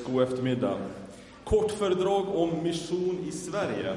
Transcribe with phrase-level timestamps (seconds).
[0.00, 0.78] God eftermiddag.
[1.44, 3.96] Kort föredrag om mission i Sverige.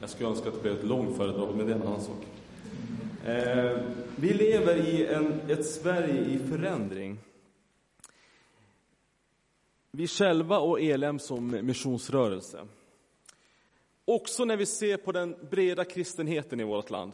[0.00, 2.26] Jag skulle önska att det blev ett långt föredrag, men det är en annan sak.
[3.26, 3.78] Eh,
[4.16, 7.18] vi lever i en, ett Sverige i förändring.
[9.90, 12.66] Vi själva och ELM som missionsrörelse.
[14.04, 17.12] Också när vi ser på den breda kristenheten i vårt land.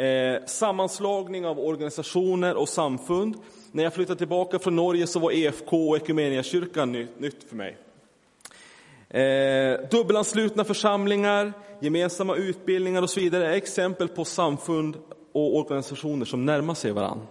[0.00, 3.36] Eh, sammanslagning av organisationer och samfund.
[3.72, 7.76] När jag flyttade tillbaka från Norge så var EFK och Equmeniakyrkan nytt för mig.
[9.08, 14.96] Eh, dubbelanslutna församlingar, gemensamma utbildningar och så vidare är exempel på samfund
[15.32, 17.26] och organisationer som närmar sig varandra.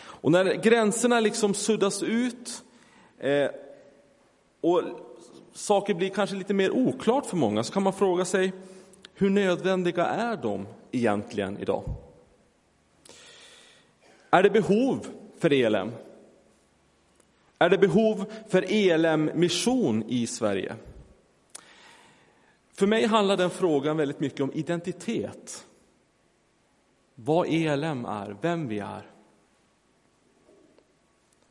[0.00, 2.62] Och när gränserna liksom suddas ut
[3.18, 3.50] eh,
[4.60, 4.82] och
[5.52, 8.52] saker blir kanske lite mer oklart för många så kan man fråga sig
[9.14, 11.84] hur nödvändiga är de egentligen idag?
[14.30, 15.06] Är det behov
[15.38, 15.92] för ELM?
[17.58, 20.76] Är det behov för ELM-mission i Sverige?
[22.72, 25.66] För mig handlar den frågan väldigt mycket om identitet.
[27.14, 29.10] Vad ELM är, vem vi är.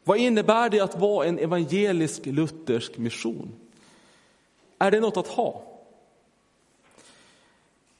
[0.03, 3.51] Vad innebär det att vara en evangelisk luthersk mission?
[4.79, 5.76] Är det något att ha?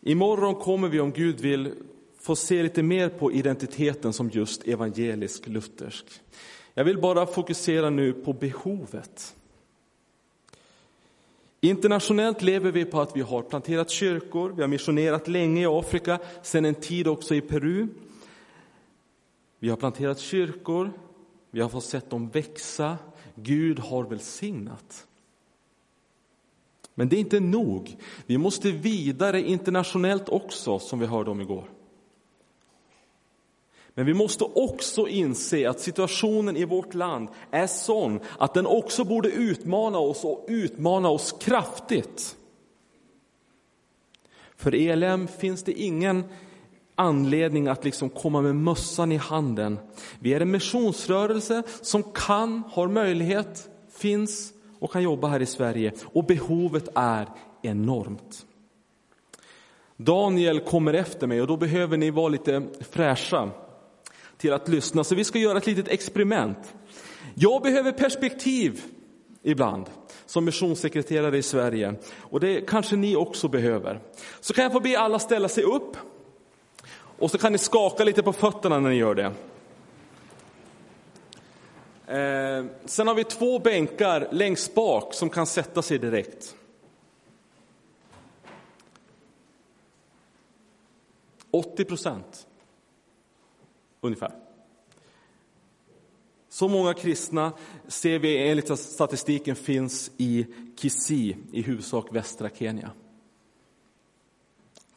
[0.08, 1.74] Imorgon kommer vi, om Gud vill,
[2.20, 6.06] få se lite mer på identiteten som just evangelisk luthersk.
[6.74, 9.36] Jag vill bara fokusera nu på behovet.
[11.62, 16.20] Internationellt lever vi på att vi har planterat kyrkor, vi har missionerat länge i Afrika,
[16.42, 17.88] sedan en tid också i Peru.
[19.60, 20.92] Vi har planterat kyrkor,
[21.52, 22.98] vi har fått sett dem växa,
[23.36, 25.08] Gud har välsignat.
[27.00, 27.98] Men det är inte nog.
[28.26, 31.70] Vi måste vidare internationellt också, som vi hörde om igår.
[33.94, 39.04] Men vi måste också inse att situationen i vårt land är sån att den också
[39.04, 42.38] borde utmana oss och utmana oss kraftigt.
[44.56, 46.24] För ELM finns det ingen
[46.96, 49.80] anledning att liksom komma med mössan i handen.
[50.20, 55.92] Vi är en missionsrörelse som kan, har möjlighet, finns och kan jobba här i Sverige.
[56.06, 57.28] Och behovet är
[57.62, 58.46] enormt.
[59.98, 63.50] Daniel kommer efter mig och då behöver ni vara lite fräscha
[64.38, 65.04] till att lyssna.
[65.04, 66.76] Så vi ska göra ett litet experiment.
[67.34, 68.82] Jag behöver perspektiv
[69.44, 69.86] ibland
[70.26, 71.96] som missionssekreterare i Sverige.
[72.18, 74.00] Och det kanske ni också behöver.
[74.40, 75.98] Så kan jag få be alla ställa sig upp.
[77.20, 79.32] Och så kan ni skaka lite på fötterna när ni gör det.
[82.08, 86.56] Eh, sen har vi två bänkar längst bak som kan sätta sig direkt.
[91.52, 92.48] Åttio procent,
[94.02, 94.32] ungefär.
[96.50, 97.52] Så många kristna
[97.88, 100.46] ser vi enligt statistiken finns i
[100.76, 102.92] Kisii, i huvudsak västra Kenya.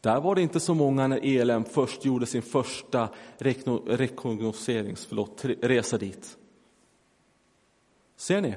[0.00, 6.37] Där var det inte så många när ELM först gjorde sin första rekognoseringsresa dit.
[8.20, 8.54] Ser ni?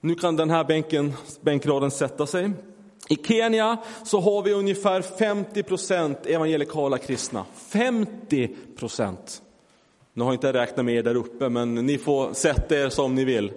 [0.00, 2.50] Nu kan den här bänken, bänkraden sätta sig.
[3.08, 7.46] I Kenya så har vi ungefär 50 procent evangelikala kristna.
[7.54, 9.42] 50 procent.
[10.12, 13.14] Nu har jag inte räknat med er där uppe, men ni får sätta er som
[13.14, 13.52] ni vill.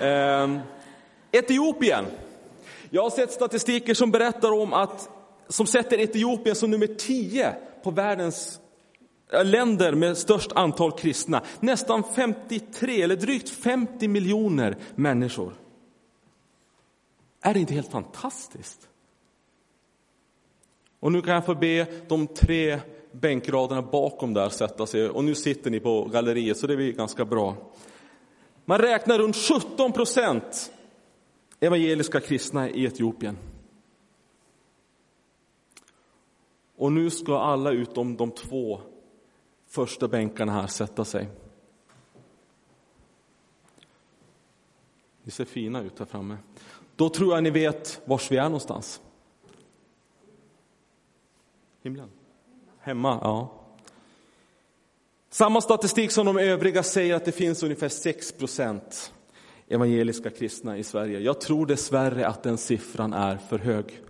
[0.00, 0.58] Eh,
[1.32, 2.04] Etiopien.
[2.90, 5.08] Jag har sett statistiker som berättar om att
[5.48, 8.60] som sätter Etiopien som nummer 10 på världens
[9.32, 11.42] Eh, länder med störst antal kristna.
[11.60, 15.52] Nästan 53, eller drygt 50 miljoner människor.
[17.40, 18.88] Är det inte helt fantastiskt?
[21.00, 22.80] Och nu kan jag få be de tre
[23.12, 25.08] bänkraderna bakom där sätta sig.
[25.08, 27.56] Och nu sitter ni på galleriet, så det blir ganska bra.
[28.64, 30.72] Man räknar runt 17 procent
[31.60, 33.38] evangeliska kristna i Etiopien.
[36.76, 38.80] Och nu ska alla utom de två
[39.76, 41.28] första bänkarna här sätta sig.
[45.22, 46.36] Ni ser fina ut här framme.
[46.96, 49.00] Då tror jag ni vet var vi är någonstans.
[51.82, 52.08] Himlen?
[52.78, 53.52] Hemma, ja.
[55.30, 58.34] Samma statistik som de övriga säger att det finns ungefär 6
[59.68, 61.20] evangeliska kristna i Sverige.
[61.20, 64.02] Jag tror dessvärre att den siffran är för hög.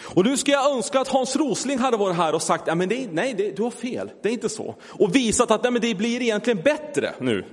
[0.00, 2.88] Och nu ska jag önska att Hans Rosling hade varit här och sagt, ja, men
[2.88, 4.74] det, nej, det, du har fel, det är inte så.
[4.82, 7.44] Och visat att nej, men det blir egentligen bättre nu.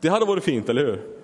[0.00, 1.16] Det hade varit fint, eller hur?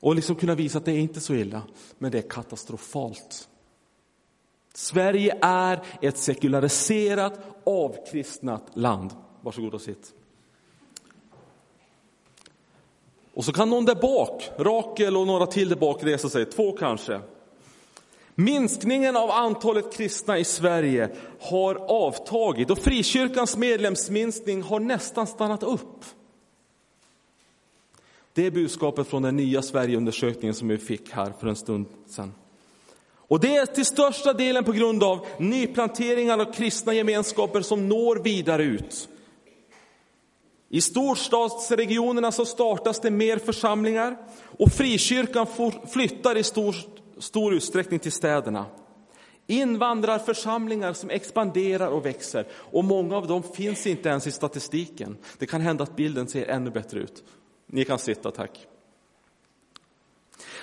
[0.00, 1.62] Och liksom kunna visa att det är inte så illa,
[1.98, 3.48] men det är katastrofalt.
[4.74, 9.10] Sverige är ett sekulariserat, avkristnat land.
[9.40, 10.14] Varsågod och sitt.
[13.38, 16.72] Och så kan någon där bak, Rakel och några till där bak resa sig, två
[16.72, 17.20] kanske.
[18.34, 26.04] Minskningen av antalet kristna i Sverige har avtagit och frikyrkans medlemsminskning har nästan stannat upp.
[28.32, 32.34] Det är budskapet från den nya Sverigeundersökningen som vi fick här för en stund sedan.
[33.14, 38.16] Och det är till största delen på grund av nyplanteringar av kristna gemenskaper som når
[38.16, 39.08] vidare ut.
[40.68, 44.16] I storstadsregionerna så startas det mer församlingar
[44.58, 45.46] och frikyrkan
[45.92, 46.76] flyttar i stor,
[47.18, 48.66] stor utsträckning till städerna.
[49.46, 55.16] Invandrarförsamlingar som expanderar och växer och många av dem finns inte ens i statistiken.
[55.38, 57.24] Det kan hända att bilden ser ännu bättre ut.
[57.66, 58.66] Ni kan sitta, tack.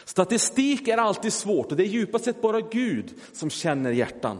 [0.05, 4.39] Statistik är alltid svårt och det är djupast sett bara Gud som känner hjärtan.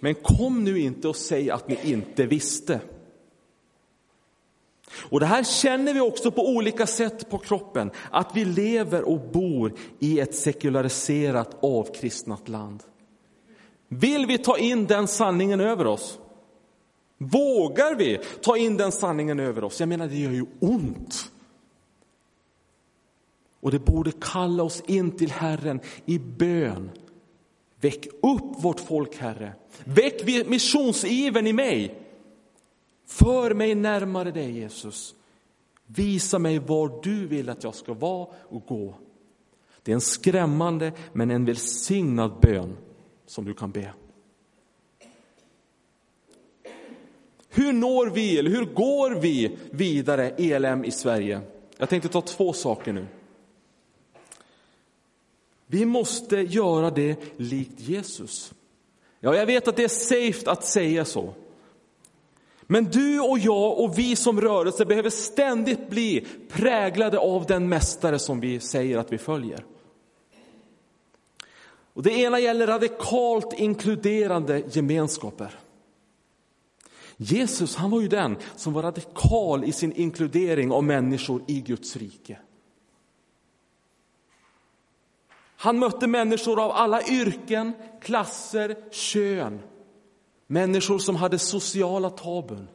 [0.00, 2.80] Men kom nu inte och säg att ni inte visste.
[5.14, 9.20] Och det här känner vi också på olika sätt på kroppen, att vi lever och
[9.20, 12.82] bor i ett sekulariserat, avkristnat land.
[13.88, 16.18] Vill vi ta in den sanningen över oss?
[17.18, 19.80] Vågar vi ta in den sanningen över oss?
[19.80, 21.30] Jag menar, det gör ju ont.
[23.60, 26.90] Och det borde kalla oss in till Herren i bön.
[27.80, 29.52] Väck upp vårt folk, Herre.
[29.84, 32.03] Väck missionsivern i mig.
[33.06, 35.14] För mig närmare dig, Jesus.
[35.86, 38.94] Visa mig var du vill att jag ska vara och gå.
[39.82, 42.76] Det är en skrämmande men en välsignad bön
[43.26, 43.92] som du kan be.
[47.48, 51.40] Hur når vi, eller hur går vi vidare ELM i Sverige?
[51.76, 53.06] Jag tänkte ta två saker nu.
[55.66, 58.54] Vi måste göra det likt Jesus.
[59.20, 61.34] Ja, jag vet att det är safe att säga så.
[62.66, 68.18] Men du och jag och vi som rörelse behöver ständigt bli präglade av den mästare
[68.18, 69.64] som vi säger att vi följer.
[71.94, 75.58] Och det ena gäller radikalt inkluderande gemenskaper.
[77.16, 81.96] Jesus han var ju den som var radikal i sin inkludering av människor i Guds
[81.96, 82.38] rike.
[85.56, 89.60] Han mötte människor av alla yrken, klasser, kön.
[90.46, 92.68] Människor som hade sociala tabun.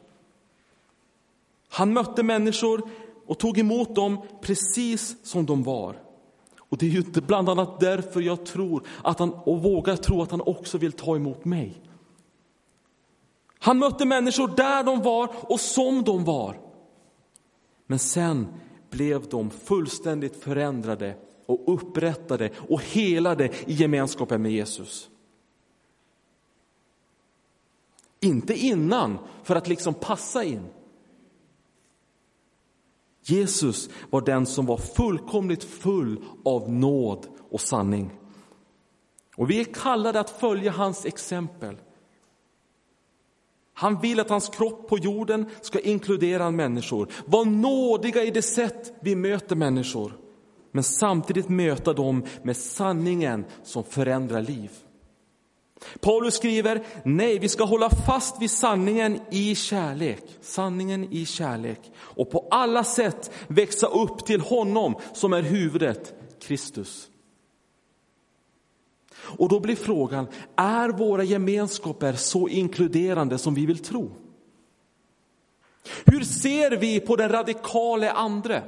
[1.68, 2.90] Han mötte människor
[3.26, 5.96] och tog emot dem precis som de var.
[6.58, 10.30] Och det är ju bland annat därför jag tror att han, och vågar tro att
[10.30, 11.82] han också vill ta emot mig.
[13.58, 16.60] Han mötte människor där de var och som de var.
[17.86, 18.46] Men sen
[18.90, 25.10] blev de fullständigt förändrade och upprättade och helade i gemenskapen med Jesus.
[28.20, 30.66] Inte innan, för att liksom passa in.
[33.22, 38.10] Jesus var den som var fullkomligt full av nåd och sanning.
[39.36, 41.76] Och vi är kallade att följa hans exempel.
[43.74, 47.08] Han vill att hans kropp på jorden ska inkludera människor.
[47.26, 50.12] Var nådiga i det sätt vi möter människor
[50.72, 54.70] men samtidigt möta dem med sanningen som förändrar liv.
[56.00, 62.30] Paulus skriver, nej, vi ska hålla fast vid sanningen i kärlek, sanningen i kärlek och
[62.30, 67.06] på alla sätt växa upp till honom som är huvudet, Kristus.
[69.20, 74.12] Och då blir frågan, är våra gemenskaper så inkluderande som vi vill tro?
[76.04, 78.64] Hur ser vi på den radikale andre?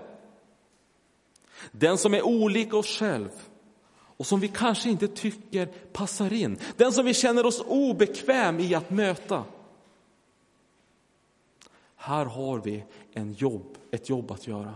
[1.72, 3.28] Den som är olik oss själv
[4.22, 6.58] och som vi kanske inte tycker passar in.
[6.76, 9.44] Den som vi känner oss obekväm i att möta.
[11.96, 14.74] Här har vi en jobb, ett jobb att göra.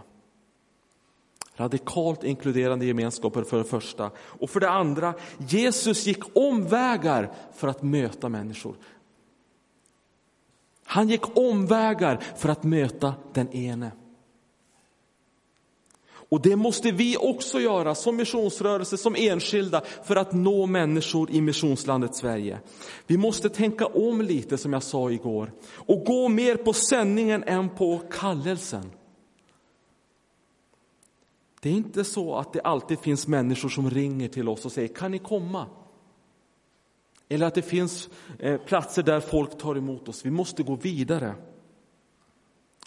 [1.56, 4.10] Radikalt inkluderande gemenskaper för det första.
[4.18, 8.76] Och för det andra, Jesus gick omvägar för att möta människor.
[10.84, 13.90] Han gick omvägar för att möta den ene.
[16.28, 21.40] Och det måste vi också göra som missionsrörelse, som enskilda, för att nå människor i
[21.40, 22.58] missionslandet Sverige.
[23.06, 27.68] Vi måste tänka om lite, som jag sa igår, och gå mer på sändningen än
[27.68, 28.90] på kallelsen.
[31.60, 34.88] Det är inte så att det alltid finns människor som ringer till oss och säger,
[34.88, 35.66] kan ni komma?
[37.28, 40.26] Eller att det finns eh, platser där folk tar emot oss.
[40.26, 41.34] Vi måste gå vidare.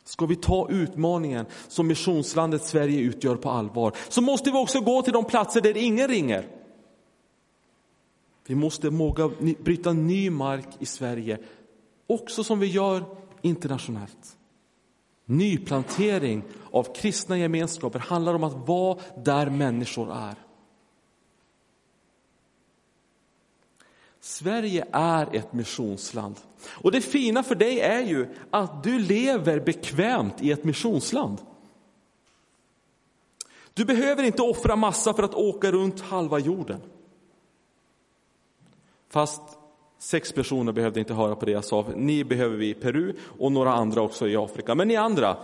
[0.09, 5.01] Ska vi ta utmaningen som missionslandet Sverige utgör på allvar så måste vi också gå
[5.01, 6.47] till de platser där ingen ringer.
[8.47, 9.31] Vi måste våga
[9.63, 11.37] bryta ny mark i Sverige,
[12.07, 13.03] också som vi gör
[13.41, 14.37] internationellt.
[15.25, 20.35] Nyplantering av kristna gemenskaper handlar om att vara där människor är.
[24.29, 26.35] Sverige är ett missionsland.
[26.67, 31.37] Och det fina för dig är ju att du lever bekvämt i ett missionsland.
[33.73, 36.81] Du behöver inte offra massa för att åka runt halva jorden.
[39.09, 39.41] Fast
[39.99, 41.85] sex personer behövde inte höra på det jag sa.
[41.95, 44.75] Ni behöver vi i Peru och några andra också i Afrika.
[44.75, 45.37] Men ni andra,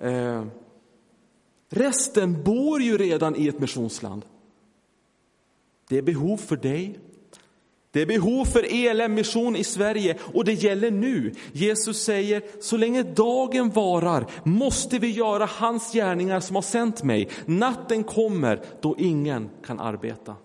[0.00, 0.44] eh,
[1.68, 4.24] resten bor ju redan i ett missionsland.
[5.88, 6.98] Det är behov för dig.
[7.92, 11.34] Det är behov för ELM mission i Sverige och det gäller nu.
[11.52, 17.28] Jesus säger, så länge dagen varar måste vi göra hans gärningar som har sänt mig.
[17.46, 20.36] Natten kommer då ingen kan arbeta.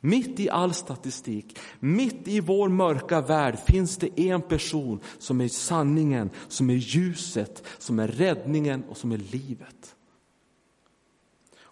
[0.00, 5.48] Mitt i all statistik, mitt i vår mörka värld finns det en person som är
[5.48, 9.96] sanningen, som är ljuset, som är räddningen och som är livet.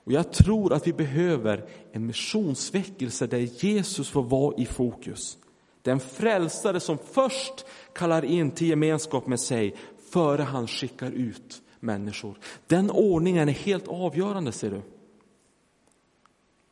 [0.09, 5.39] Och jag tror att vi behöver en missionsväckelse där Jesus får vara i fokus.
[5.83, 9.77] Den frälsare som först kallar in till gemenskap med sig
[10.11, 12.39] före han skickar ut människor.
[12.67, 14.83] Den ordningen är helt avgörande ser du.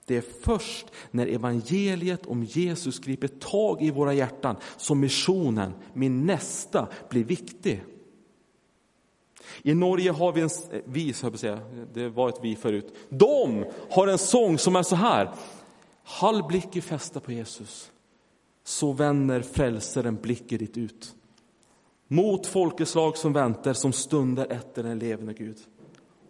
[0.07, 6.27] Det är först när evangeliet om Jesus griper tag i våra hjärtan som missionen, min
[6.27, 7.83] nästa, blir viktig.
[9.63, 11.61] I Norge har vi en, eh, vi, så jag säga,
[11.95, 12.95] det var ett vi förut.
[13.09, 15.31] De har en sång som är så här.
[16.05, 17.91] Håll blicken fästa på Jesus,
[18.65, 21.15] så vänder frälsaren blicken dit ut.
[22.09, 25.59] Mot folkeslag som väntar, som stunder efter den levande Gud.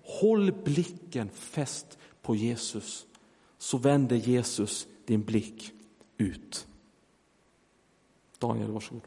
[0.03, 3.07] Håll blicken fäst på Jesus,
[3.59, 5.73] så vänder Jesus din blick
[6.19, 6.67] ut.
[8.39, 9.03] Daniel, varsågod.